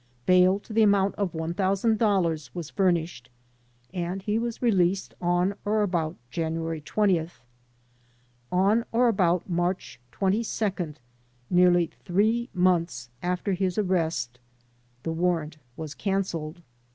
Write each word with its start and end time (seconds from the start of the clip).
Bail 0.25 0.57
to 0.61 0.73
the 0.73 0.81
amount 0.81 1.13
of 1.13 1.33
$1,000 1.33 2.49
was 2.55 2.69
fur' 2.71 2.91
nished 2.91 3.27
and 3.93 4.19
he 4.23 4.39
was 4.39 4.59
released 4.59 5.13
on 5.21 5.53
or 5.63 5.83
about 5.83 6.15
January 6.31 6.81
20th. 6.81 7.41
On 8.51 8.83
or 8.91 9.07
about 9.07 9.47
March 9.47 9.99
22nd, 10.11 10.95
nearly 11.51 11.91
three 12.03 12.49
months 12.51 13.09
after 13.21 13.53
his 13.53 13.77
arrest, 13.77 14.39
the 15.03 15.11
warrant 15.13 15.57
was 15.77 15.93
cancelled. 15.93 16.63